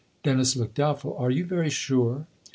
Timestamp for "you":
1.29-1.45